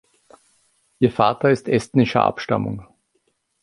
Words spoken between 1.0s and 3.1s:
Vater ist estnischer Abstammung.